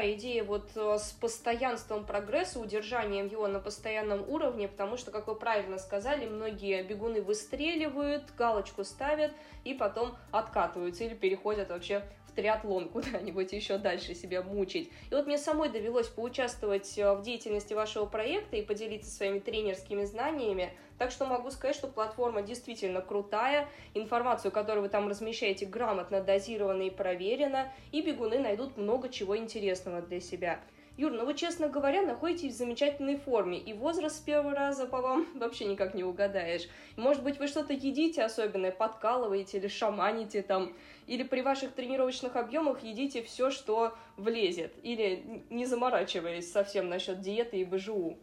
крутая 0.00 0.14
идея 0.14 0.44
вот 0.44 0.70
э, 0.76 0.98
с 0.98 1.12
постоянством 1.12 2.06
прогресса, 2.06 2.58
удержанием 2.58 3.26
его 3.26 3.46
на 3.48 3.60
постоянном 3.60 4.26
уровне, 4.28 4.66
потому 4.66 4.96
что, 4.96 5.10
как 5.10 5.26
вы 5.26 5.34
правильно 5.34 5.78
сказали, 5.78 6.26
многие 6.26 6.82
бегуны 6.82 7.20
выстреливают, 7.20 8.24
галочку 8.38 8.84
ставят 8.84 9.32
и 9.64 9.74
потом 9.74 10.16
откатываются 10.30 11.04
или 11.04 11.14
переходят 11.14 11.68
вообще 11.68 12.02
триатлон 12.40 12.88
куда-нибудь 12.88 13.52
еще 13.52 13.76
дальше 13.76 14.14
себя 14.14 14.42
мучить. 14.42 14.90
И 15.10 15.14
вот 15.14 15.26
мне 15.26 15.36
самой 15.36 15.68
довелось 15.68 16.08
поучаствовать 16.08 16.96
э, 16.96 17.12
в 17.14 17.22
деятельности 17.22 17.74
вашего 17.74 18.06
проекта 18.06 18.56
и 18.56 18.62
поделиться 18.62 19.10
своими 19.10 19.40
тренерскими 19.40 20.04
знаниями, 20.04 20.72
так 20.96 21.10
что 21.10 21.26
могу 21.26 21.50
сказать, 21.50 21.76
что 21.76 21.86
платформа 21.86 22.40
действительно 22.40 23.02
крутая, 23.02 23.68
информацию, 23.92 24.52
которую 24.52 24.84
вы 24.84 24.88
там 24.88 25.08
размещаете, 25.08 25.66
грамотно 25.66 26.22
дозирована 26.22 26.82
и 26.82 26.90
проверена, 26.90 27.70
и 27.92 28.00
бегуны 28.00 28.38
найдут 28.38 28.78
много 28.78 29.10
чего 29.10 29.36
интересного 29.36 30.00
для 30.00 30.20
себя. 30.20 30.60
Юр, 31.00 31.12
ну 31.12 31.24
вы, 31.24 31.32
честно 31.32 31.68
говоря, 31.68 32.02
находитесь 32.02 32.52
в 32.52 32.58
замечательной 32.58 33.16
форме, 33.16 33.58
и 33.58 33.72
возраст 33.72 34.16
с 34.16 34.20
первого 34.20 34.54
раза 34.54 34.84
по 34.84 35.00
вам 35.00 35.26
вообще 35.34 35.64
никак 35.64 35.94
не 35.94 36.04
угадаешь. 36.04 36.68
Может 36.96 37.22
быть, 37.22 37.38
вы 37.38 37.46
что-то 37.46 37.72
едите 37.72 38.22
особенное, 38.22 38.70
подкалываете 38.70 39.56
или 39.56 39.68
шаманите 39.68 40.42
там, 40.42 40.74
или 41.10 41.24
при 41.24 41.42
ваших 41.42 41.74
тренировочных 41.74 42.36
объемах 42.36 42.84
едите 42.84 43.24
все, 43.24 43.50
что 43.50 43.96
влезет, 44.16 44.72
или 44.84 45.42
не 45.50 45.66
заморачиваясь 45.66 46.52
совсем 46.52 46.88
насчет 46.88 47.20
диеты 47.20 47.56
и 47.56 47.64
БЖУ. 47.64 48.16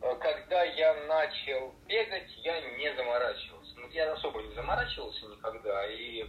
Когда 0.00 0.64
я 0.64 0.92
начал 1.06 1.72
бегать, 1.86 2.28
я 2.38 2.60
не 2.78 2.92
заморачивался. 2.96 3.78
Ну, 3.78 3.88
я 3.90 4.12
особо 4.12 4.42
не 4.42 4.52
заморачивался 4.54 5.26
никогда, 5.26 5.86
и 5.92 6.24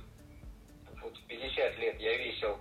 вот 1.02 1.18
в 1.18 1.26
50 1.26 1.80
лет 1.80 2.00
я 2.00 2.18
весил 2.18 2.60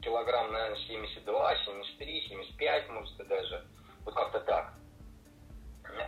килограмм, 0.00 0.52
наверное, 0.52 0.78
72, 0.78 1.56
73, 1.64 2.28
75, 2.28 2.88
может 2.90 3.16
быть, 3.16 3.26
даже. 3.26 3.66
Вот 4.04 4.14
как-то 4.14 4.38
так. 4.40 4.74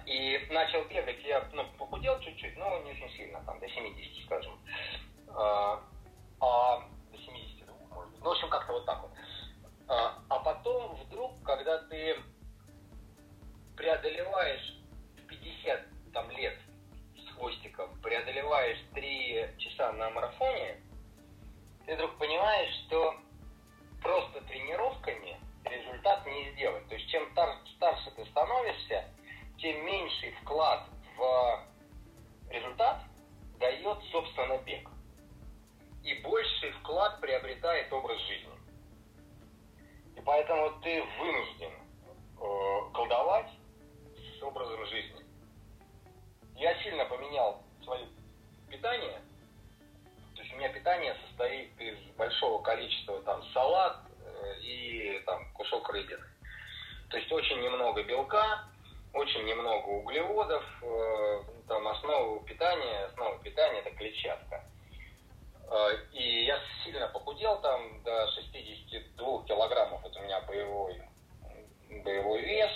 И 0.06 0.46
начал 0.50 0.84
бегать, 0.84 1.24
я 1.24 1.44
ну, 1.52 1.64
похудел 1.76 2.20
чуть-чуть, 2.20 2.56
но 2.56 2.78
не 2.84 2.92
очень 2.92 3.10
сильно, 3.16 3.42
там, 3.44 3.58
до 3.58 3.68
70, 3.68 4.26
скажем. 4.26 4.52
А, 5.34 5.82
а 6.40 6.82
до 7.10 7.18
72, 7.18 7.74
может 7.94 8.12
быть. 8.12 8.20
Ну, 8.20 8.28
в 8.28 8.32
общем, 8.32 8.48
как-то 8.48 8.72
вот 8.72 8.86
так 8.86 9.02
вот. 9.02 9.10
А, 9.88 10.18
а 10.28 10.38
потом 10.40 10.94
вдруг, 10.96 11.42
когда 11.42 11.78
ты 11.84 12.16
преодолеваешь 13.76 14.76
50 15.28 16.12
там, 16.12 16.30
лет 16.30 16.58
с 17.16 17.34
хвостиком, 17.34 18.00
преодолеваешь 18.00 18.78
3 18.94 19.54
часа 19.58 19.92
на 19.92 20.10
марафоне, 20.10 20.80
ты 21.86 21.94
вдруг 21.94 22.18
понимаешь, 22.18 22.74
что 22.86 23.14
просто 24.02 24.40
тренировками 24.42 25.40
результат 25.64 26.26
не 26.26 26.50
сделать. 26.52 26.88
То 26.88 26.94
есть 26.94 27.08
чем 27.10 27.30
старше 27.32 28.10
ты 28.12 28.24
становишься, 28.26 29.04
тем 29.58 29.84
меньший 29.84 30.32
вклад 30.42 30.86
в 31.16 31.64
результат 32.50 33.02
дает, 33.58 33.98
собственно, 34.10 34.58
бег. 34.58 34.88
И 36.04 36.14
больший 36.22 36.72
вклад 36.72 37.20
приобретает 37.20 37.92
образ 37.92 38.18
жизни. 38.22 38.58
И 40.16 40.20
поэтому 40.20 40.80
ты 40.80 41.02
вынужден 41.18 41.72
э, 41.72 42.92
колдовать 42.94 43.50
с 44.38 44.42
образом 44.42 44.86
жизни. 44.86 45.24
Я 46.56 46.74
сильно 46.82 47.04
поменял 47.06 47.62
свое 47.82 48.06
питание– 48.68 49.20
то 50.40 50.44
есть 50.44 50.54
у 50.54 50.56
меня 50.56 50.70
питание 50.70 51.14
состоит 51.26 51.78
из 51.78 51.98
большого 52.16 52.62
количества 52.62 53.20
там 53.24 53.44
салат 53.52 53.98
э, 54.24 54.60
и 54.62 55.22
там 55.26 55.52
кусок 55.52 55.86
рыбины. 55.90 56.24
То 57.10 57.18
есть 57.18 57.30
очень 57.30 57.60
немного 57.60 58.02
белка, 58.04 58.64
очень 59.12 59.44
немного 59.44 59.86
углеводов. 59.88 60.64
Э, 60.82 61.42
там 61.68 61.86
основа 61.88 62.42
питания, 62.44 63.04
основа 63.04 63.38
питания 63.40 63.80
это 63.80 63.90
клетчатка. 63.90 64.64
Э, 65.70 65.96
и 66.12 66.44
я 66.44 66.60
сильно 66.84 67.08
похудел 67.08 67.60
там 67.60 68.02
до 68.02 68.28
62 68.32 69.44
килограммов. 69.44 70.04
Это 70.04 70.18
у 70.18 70.22
меня 70.22 70.40
боевой, 70.42 71.02
боевой 72.04 72.42
вес. 72.42 72.70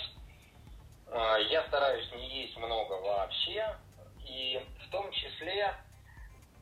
Я 1.49 1.63
стараюсь 1.67 2.11
не 2.13 2.41
есть 2.41 2.57
много 2.57 2.93
вообще. 2.93 3.77
И 4.27 4.59
в 4.85 4.91
том 4.91 5.11
числе 5.11 5.75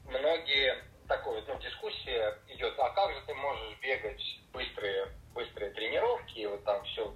многие 0.05 0.83
такой 1.07 1.43
ну, 1.47 1.59
дискуссия 1.59 2.37
идет, 2.49 2.73
а 2.77 2.89
как 2.91 3.13
же 3.13 3.21
ты 3.25 3.33
можешь 3.35 3.77
бегать 3.79 4.21
быстрые, 4.51 5.07
быстрые 5.33 5.71
тренировки, 5.71 6.39
и 6.39 6.45
вот 6.47 6.63
там 6.63 6.83
все, 6.85 7.13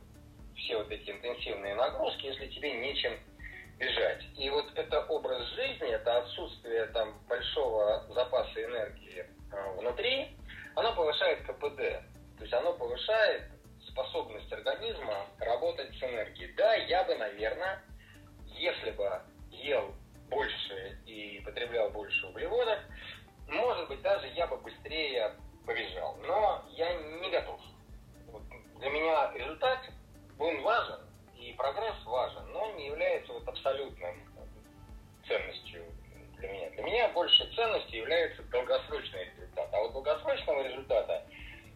все 0.56 0.78
вот 0.78 0.92
эти 0.92 1.10
интенсивные 1.10 1.76
нагрузки, 1.76 2.26
если 2.26 2.48
тебе 2.48 2.74
нечем 2.74 3.20
бежать. 3.78 4.24
И 4.38 4.50
вот 4.50 4.66
это 4.76 5.02
образ 5.06 5.44
жизни, 5.50 5.90
это 5.90 6.18
отсутствие 6.20 6.86
там 6.88 7.14
большого 7.28 8.06
запаса 8.14 8.64
энергии 8.64 9.26
э, 9.52 9.80
внутри, 9.80 10.36
оно 10.76 10.94
повышает 10.96 11.46
КПД. 11.46 11.78
То 12.38 12.44
есть 12.44 12.54
оно 12.54 12.74
повышает 12.74 13.44
способность 13.88 14.52
организма 14.52 15.28
работать 15.40 15.90
с 15.96 16.04
энергией. 16.04 16.54
Да, 16.54 16.76
я 16.76 17.04
бы, 17.04 17.16
наверное, 17.16 17.82
если 18.48 18.92
бы 18.92 19.22
ел 19.52 19.94
больше 20.30 21.00
и 21.06 21.42
потреблял 21.46 21.90
больше 21.90 22.28
углеводов, 22.28 22.80
может 23.48 23.88
быть, 23.88 24.02
даже 24.02 24.28
я 24.28 24.46
бы 24.48 24.58
быстрее 24.58 25.34
побежал. 25.66 26.18
Но 26.26 26.66
я 26.72 26.94
не 26.94 27.30
готов. 27.30 27.60
Вот 28.28 28.44
для 28.80 28.90
меня 28.90 29.32
результат, 29.34 29.80
он 30.38 30.62
важен, 30.62 31.00
прогресс 31.58 31.96
важен, 32.06 32.52
но 32.54 32.72
не 32.74 32.88
является 32.88 33.34
вот 33.34 33.48
абсолютным 33.48 34.16
ценностью 35.28 35.84
для 36.38 36.50
меня. 36.50 36.70
Для 36.70 36.84
меня 36.84 37.10
больше 37.10 37.52
ценностью 37.56 38.00
является 38.00 38.44
долгосрочный 38.44 39.26
результат. 39.26 39.70
А 39.74 39.80
вот 39.80 39.94
долгосрочного 39.94 40.68
результата 40.68 41.26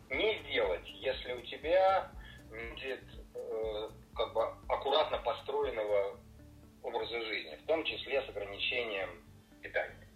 не 0.09 0.39
сделать, 0.43 0.87
если 0.87 1.33
у 1.33 1.41
тебя 1.41 2.11
будет 2.49 3.03
э, 3.33 3.89
как 4.15 4.33
бы 4.33 4.43
аккуратно 4.67 5.17
построенного 5.19 6.17
образа 6.83 7.21
жизни, 7.21 7.55
в 7.55 7.65
том 7.65 7.83
числе 7.83 8.21
с 8.21 8.29
ограничением 8.29 9.23
питания. 9.61 10.07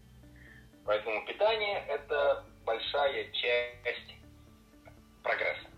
Поэтому 0.86 1.26
питание– 1.26 1.84
это 1.88 2.46
большая 2.66 3.32
часть 3.32 4.16
прогресса. 5.24 5.75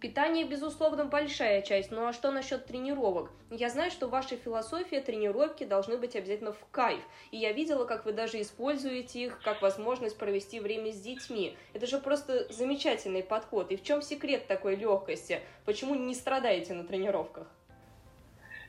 Питание, 0.00 0.44
безусловно, 0.44 1.06
большая 1.06 1.60
часть. 1.60 1.90
Ну 1.90 2.06
а 2.06 2.12
что 2.12 2.30
насчет 2.30 2.66
тренировок? 2.66 3.32
Я 3.50 3.68
знаю, 3.68 3.90
что 3.90 4.06
ваша 4.06 4.36
философия 4.36 5.00
тренировки 5.00 5.64
должны 5.64 5.98
быть 5.98 6.14
обязательно 6.14 6.52
в 6.52 6.64
кайф. 6.70 7.00
И 7.32 7.36
я 7.36 7.52
видела, 7.52 7.84
как 7.84 8.04
вы 8.04 8.12
даже 8.12 8.40
используете 8.40 9.24
их 9.24 9.42
как 9.42 9.60
возможность 9.60 10.16
провести 10.16 10.60
время 10.60 10.92
с 10.92 11.00
детьми. 11.00 11.56
Это 11.72 11.86
же 11.86 11.98
просто 11.98 12.46
замечательный 12.52 13.24
подход. 13.24 13.72
И 13.72 13.76
в 13.76 13.82
чем 13.82 14.00
секрет 14.00 14.46
такой 14.46 14.76
легкости? 14.76 15.40
Почему 15.64 15.96
не 15.96 16.14
страдаете 16.14 16.74
на 16.74 16.84
тренировках? 16.84 17.48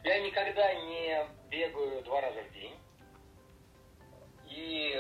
Я 0.04 0.20
никогда 0.22 0.74
не 0.74 1.28
бегаю 1.52 2.04
два 2.06 2.22
раза 2.22 2.40
в 2.42 2.54
день. 2.56 2.74
И 4.50 4.96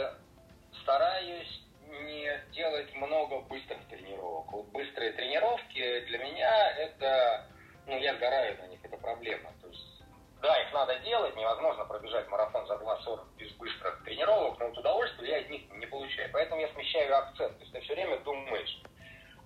стараюсь 0.83 1.63
не 1.89 2.41
делать 2.51 2.93
много 2.95 3.39
быстрых 3.41 3.85
тренировок. 3.89 4.51
Вот 4.51 4.67
быстрые 4.67 5.13
тренировки 5.13 6.05
для 6.05 6.17
меня 6.19 6.71
это, 6.77 7.47
ну, 7.87 7.97
я 7.97 8.15
сгораю 8.15 8.57
на 8.57 8.67
них, 8.67 8.79
это 8.83 8.97
проблема. 8.97 9.51
То 9.61 9.67
есть, 9.67 10.03
да, 10.41 10.61
их 10.61 10.73
надо 10.73 10.99
делать, 10.99 11.35
невозможно 11.35 11.85
пробежать 11.85 12.27
марафон 12.29 12.65
за 12.67 12.75
2.40 12.75 13.35
без 13.37 13.51
быстрых 13.53 14.03
тренировок, 14.03 14.59
но 14.59 14.67
вот 14.67 14.77
удовольствие 14.77 15.31
я 15.31 15.37
от 15.39 15.49
них 15.49 15.69
не 15.71 15.85
получаю. 15.85 16.29
Поэтому 16.31 16.61
я 16.61 16.71
смещаю 16.73 17.17
акцент. 17.17 17.57
То 17.57 17.61
есть 17.61 17.73
ты 17.73 17.81
все 17.81 17.93
время 17.93 18.19
думаешь, 18.19 18.81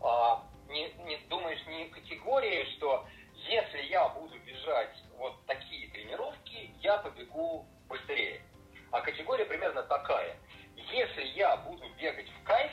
а, 0.01 0.43
не, 0.67 0.91
не 1.05 1.17
думаешь 1.29 1.65
не 1.67 1.85
категории, 1.85 2.65
что 2.75 3.05
если 3.47 3.81
я 3.83 4.07
буду 4.09 4.37
бежать 4.39 4.95
вот 5.17 5.45
такие 5.45 5.89
тренировки, 5.91 6.73
я 6.81 6.97
побегу 6.97 7.65
быстрее. 7.87 8.41
А 8.91 9.01
категория 9.01 9.45
примерно 9.45 9.83
такая. 9.83 10.37
Если 10.93 11.23
я 11.35 11.57
буду 11.57 11.89
бегать 11.97 12.29
в 12.29 12.43
кайф, 12.43 12.71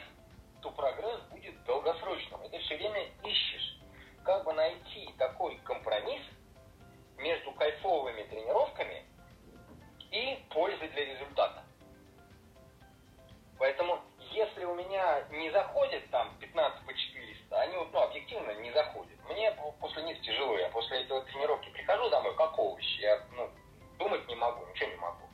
то 0.60 0.70
прогресс 0.72 1.22
будет 1.30 1.64
долгосрочным. 1.64 2.50
Ты 2.50 2.58
все 2.58 2.76
время 2.76 3.06
ищешь, 3.24 3.78
как 4.24 4.44
бы 4.44 4.52
найти 4.52 5.08
такой 5.16 5.56
компромисс 5.64 6.20
между 7.16 7.50
кайфовыми 7.52 8.22
тренировками 8.24 9.06
и 10.10 10.38
пользой 10.50 10.88
для 10.88 11.06
результата. 11.06 11.64
Поэтому, 13.58 14.02
если 14.32 14.66
у 14.66 14.74
меня 14.74 15.24
не 15.30 15.50
заходит 15.50 16.10
там 16.10 16.36
15 16.40 16.84
по 16.84 16.92
400, 16.92 17.58
они 17.58 17.74
ну, 17.74 18.00
объективно 18.00 18.50
не 18.60 18.70
заходят. 18.72 19.18
Мне 19.30 19.50
после 19.80 20.02
них 20.02 20.20
тяжело. 20.20 20.58
Я 20.58 20.68
после 20.68 21.04
этого 21.04 21.22
тренировки 21.22 21.70
прихожу 21.70 22.10
домой, 22.10 22.36
как 22.36 22.58
овощи. 22.58 23.00
Я 23.00 23.24
ну, 23.32 23.50
думать 23.98 24.28
не 24.28 24.34
могу, 24.34 24.66
ничего 24.66 24.90
не 24.90 24.96
могу. 24.96 25.30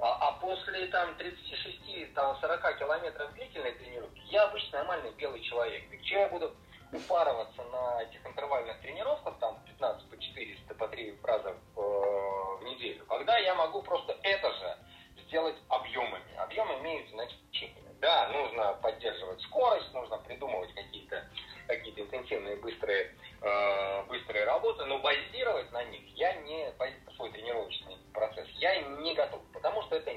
А, 0.00 0.28
а 0.28 0.32
после 0.40 0.86
там 0.86 1.14
36, 1.16 1.79
там 2.06 2.36
40 2.40 2.78
километров 2.78 3.32
длительной 3.34 3.72
тренировки 3.72 4.20
я 4.30 4.44
обычно 4.44 4.78
нормальный 4.78 5.10
белый 5.12 5.40
человек. 5.42 5.82
И 5.92 6.06
что 6.06 6.18
я 6.18 6.28
буду 6.28 6.54
упарываться 6.92 7.62
на 7.64 8.02
этих 8.02 8.24
интервальных 8.26 8.80
тренировках, 8.80 9.38
там 9.38 9.58
15 9.66 10.10
по 10.10 10.18
400, 10.18 10.74
по 10.74 10.88
3 10.88 11.18
раза 11.22 11.56
в, 11.74 11.80
э, 11.80 12.56
в 12.58 12.64
неделю, 12.64 13.04
когда 13.06 13.38
я 13.38 13.54
могу 13.54 13.82
просто 13.82 14.16
это 14.22 14.52
же 14.52 14.78
сделать 15.26 15.56
объемами. 15.68 16.36
Объемы 16.36 16.78
имеют 16.80 17.08
значение. 17.10 17.76
Да, 18.00 18.28
нужно 18.28 18.72
поддерживать 18.82 19.42
скорость, 19.42 19.92
нужно 19.92 20.18
придумывать 20.18 20.72
какие-то 20.74 21.22
какие 21.70 22.00
интенсивные 22.00 22.56
быстрые, 22.56 23.14
э, 23.42 24.02
быстрые 24.08 24.44
работы, 24.44 24.84
но 24.86 24.98
базировать 24.98 25.70
на 25.70 25.84
них 25.84 26.02
я 26.16 26.34
не, 26.34 26.72
свой 27.14 27.30
тренировочный 27.30 27.96
процесс, 28.12 28.48
я 28.56 28.80
не 28.80 29.14
готов, 29.14 29.40
потому 29.52 29.82
что 29.82 29.96
это 29.96 30.09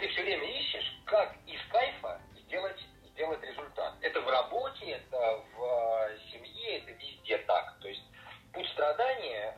ты 0.00 0.08
все 0.08 0.22
время 0.22 0.44
ищешь, 0.44 0.96
как 1.04 1.36
из 1.46 1.60
кайфа 1.70 2.20
сделать, 2.42 2.80
сделать 3.12 3.42
результат. 3.42 3.94
Это 4.00 4.20
в 4.22 4.28
работе, 4.28 4.86
это 4.92 5.44
в 5.54 5.62
э, 5.62 6.18
семье, 6.32 6.78
это 6.78 6.92
везде 6.92 7.36
так. 7.38 7.78
То 7.80 7.88
есть 7.88 8.02
путь 8.52 8.68
страдания, 8.70 9.49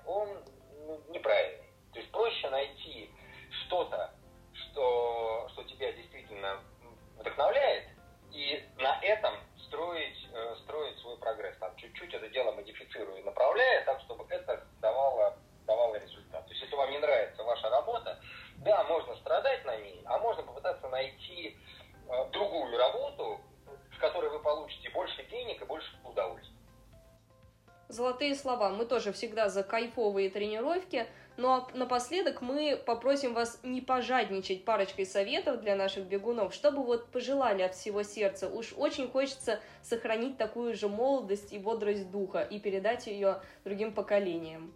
Золотые 28.22 28.40
слова. 28.40 28.68
Мы 28.68 28.84
тоже 28.84 29.12
всегда 29.12 29.48
за 29.48 29.64
кайфовые 29.64 30.30
тренировки– 30.30 31.08
ну 31.38 31.48
а 31.48 31.66
напоследок 31.72 32.42
мы 32.42 32.76
попросим 32.76 33.34
вас 33.34 33.58
не 33.62 33.80
пожадничать 33.80 34.64
парочкой 34.64 35.06
советов 35.06 35.60
для 35.60 35.74
наших 35.74 36.04
бегунов, 36.04 36.54
чтобы 36.54 36.84
вот 36.84 37.10
пожелали 37.10 37.62
от 37.62 37.74
всего 37.74 38.02
сердца. 38.02 38.48
Уж 38.48 38.74
очень 38.76 39.10
хочется 39.10 39.60
сохранить 39.82 40.36
такую 40.36 40.74
же 40.74 40.88
молодость 40.88 41.52
и 41.52 41.58
бодрость 41.58 42.10
духа 42.10 42.42
и 42.42 42.60
передать 42.60 43.06
ее 43.06 43.40
другим 43.64 43.92
поколениям. 43.94 44.74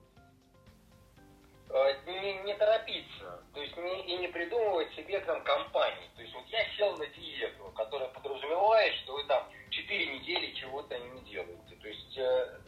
Э, 1.68 1.94
не, 2.06 2.42
не 2.44 2.54
торопиться, 2.54 3.42
то 3.52 3.60
есть 3.60 3.76
не, 3.76 4.06
и 4.06 4.16
не 4.16 4.28
придумывать 4.28 4.92
себе 4.94 5.20
там 5.20 5.44
компании. 5.44 6.08
То 6.16 6.22
есть 6.22 6.34
вот 6.34 6.46
я 6.46 6.64
сел 6.76 6.96
на 6.96 7.06
диету, 7.06 7.70
которая 7.76 8.08
подразумевает, 8.08 8.94
что 9.02 9.12
вы 9.12 9.24
там 9.24 9.46
4 9.70 10.18
недели 10.18 10.52
чего-то 10.54 10.98
не 10.98 11.20
делаете. 11.30 11.76
То 11.82 11.88
есть 11.88 12.16
э, 12.16 12.60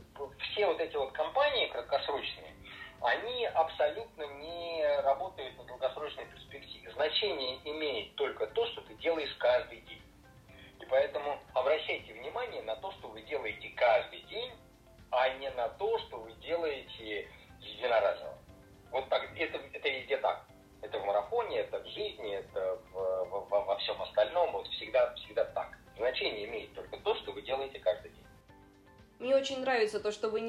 все 0.59 0.66
вот 0.66 0.81
эти 0.81 0.97
вот 0.97 1.12
компании 1.12 1.68
краткосрочные, 1.68 2.53
они 3.01 3.47
абсолютно 3.47 4.25
не 4.25 5.01
работают 5.03 5.57
на 5.57 5.62
долгосрочной 5.62 6.27
перспективе. 6.27 6.90
Значение 6.90 7.61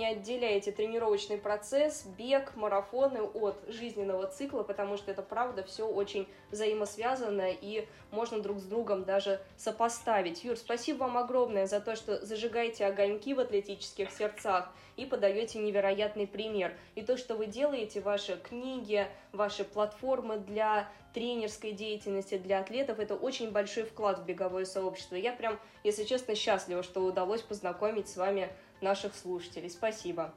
отделяете 0.10 0.72
тренировочный 0.72 1.38
процесс, 1.38 2.06
бег, 2.18 2.56
марафоны 2.56 3.22
от 3.22 3.64
жизненного 3.68 4.28
цикла, 4.28 4.64
потому 4.64 4.98
что 4.98 5.12
это 5.12 5.22
правда 5.22 5.64
все 5.64 5.88
очень 5.88 6.28
взаимосвязано 6.52 7.50
и 7.52 7.88
можно 8.12 8.40
друг 8.40 8.60
с 8.60 8.64
другом 8.64 9.04
даже 9.04 9.40
сопоставить. 9.58 10.44
Юр, 10.44 10.58
спасибо 10.58 11.00
вам 11.00 11.18
огромное 11.18 11.68
за 11.68 11.80
то, 11.80 11.96
что 11.96 12.26
зажигаете 12.26 12.86
огоньки 12.86 13.34
в 13.34 13.40
атлетических 13.40 14.12
сердцах 14.12 14.70
и 14.98 15.06
подаете 15.06 15.60
невероятный 15.60 16.28
пример. 16.28 16.74
И 16.96 17.02
то, 17.02 17.18
что 17.18 17.36
вы 17.36 17.46
делаете, 17.46 18.02
ваши 18.02 18.38
книги, 18.38 19.08
ваши 19.32 19.64
платформы 19.64 20.38
для 20.38 20.90
тренерской 21.14 21.72
деятельности 21.72 22.38
для 22.38 22.60
атлетов, 22.60 23.00
это 23.00 23.16
очень 23.16 23.52
большой 23.52 23.84
вклад 23.84 24.20
в 24.20 24.26
беговое 24.26 24.66
сообщество. 24.66 25.16
Я 25.16 25.34
прям, 25.34 25.60
если 25.84 26.04
честно, 26.04 26.36
счастлива, 26.36 26.84
что 26.84 27.04
удалось 27.04 27.42
познакомить 27.42 28.10
с 28.10 28.18
вами 28.18 28.50
наших 28.82 29.16
слушателей. 29.16 29.70
Спасибо. 29.70 30.34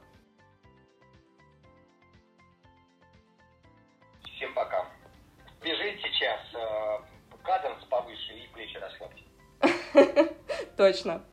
Всем 4.23 4.53
пока. 4.53 4.85
Бежит 5.61 6.01
сейчас 6.01 6.41
э, 6.53 7.37
каденс 7.43 7.83
повыше 7.85 8.33
и 8.33 8.47
плечи 8.53 8.77
расслабьте. 8.77 9.23
Точно. 10.77 11.23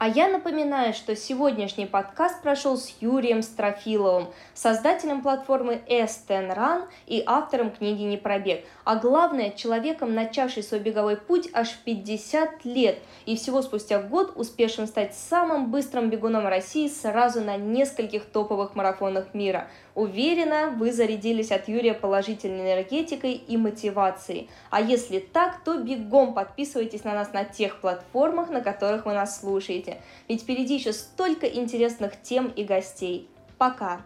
А 0.00 0.06
я 0.06 0.28
напоминаю, 0.28 0.94
что 0.94 1.16
сегодняшний 1.16 1.84
подкаст 1.84 2.40
прошел 2.40 2.76
с 2.76 2.94
Юрием 3.00 3.42
Строфиловым, 3.42 4.28
создателем 4.54 5.22
платформы 5.22 5.82
S10 5.88 6.54
Run 6.56 6.84
и 7.08 7.24
автором 7.26 7.72
книги 7.72 8.02
«Не 8.02 8.16
пробег», 8.16 8.64
а 8.84 8.94
главное, 8.94 9.50
человеком, 9.50 10.14
начавший 10.14 10.62
свой 10.62 10.78
беговой 10.78 11.16
путь 11.16 11.48
аж 11.52 11.70
в 11.70 11.78
50 11.78 12.64
лет. 12.64 13.00
И 13.26 13.34
всего 13.34 13.60
спустя 13.60 14.00
год 14.00 14.34
успевшим 14.36 14.86
стать 14.86 15.16
самым 15.16 15.72
быстрым 15.72 16.10
бегуном 16.10 16.46
России 16.46 16.86
сразу 16.86 17.40
на 17.40 17.56
нескольких 17.56 18.24
топовых 18.26 18.76
марафонах 18.76 19.34
мира– 19.34 19.66
Уверена, 19.98 20.70
вы 20.70 20.92
зарядились 20.92 21.50
от 21.50 21.66
Юрия 21.66 21.92
положительной 21.92 22.72
энергетикой 22.72 23.32
и 23.32 23.56
мотивацией. 23.56 24.48
А 24.70 24.80
если 24.80 25.18
так, 25.18 25.64
то 25.64 25.76
бегом 25.76 26.34
подписывайтесь 26.34 27.02
на 27.02 27.14
нас 27.14 27.32
на 27.32 27.42
тех 27.42 27.80
платформах, 27.80 28.48
на 28.48 28.60
которых 28.60 29.06
вы 29.06 29.14
нас 29.14 29.40
слушаете. 29.40 30.00
Ведь 30.28 30.42
впереди 30.42 30.76
еще 30.76 30.92
столько 30.92 31.48
интересных 31.48 32.12
тем 32.22 32.46
и 32.46 32.62
гостей. 32.62 33.28
Пока! 33.58 34.02